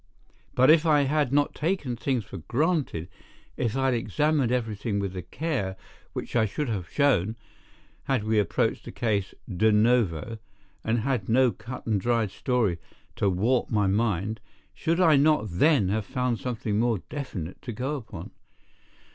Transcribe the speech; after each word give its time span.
But 0.55 0.71
if 0.71 0.83
I 0.83 1.01
had 1.03 1.31
not 1.31 1.53
taken 1.53 1.95
things 1.95 2.25
for 2.25 2.39
granted, 2.39 3.07
if 3.55 3.77
I 3.77 3.85
had 3.85 3.93
examined 3.93 4.51
everything 4.51 4.97
with 4.97 5.13
the 5.13 5.21
care 5.21 5.77
which 6.13 6.35
I 6.35 6.47
should 6.47 6.69
have 6.69 6.89
shown 6.89 7.35
had 8.05 8.23
we 8.23 8.39
approached 8.39 8.85
the 8.85 8.91
case 8.91 9.35
de 9.47 9.71
novo 9.71 10.39
and 10.83 11.01
had 11.01 11.29
no 11.29 11.51
cut 11.51 11.85
and 11.85 12.01
dried 12.01 12.31
story 12.31 12.79
to 13.17 13.29
warp 13.29 13.69
my 13.69 13.85
mind, 13.85 14.39
should 14.73 14.99
I 14.99 15.17
not 15.17 15.45
then 15.51 15.89
have 15.89 16.05
found 16.07 16.39
something 16.39 16.79
more 16.79 16.97
definite 17.09 17.61
to 17.61 17.71
go 17.71 17.95
upon? 17.95 18.31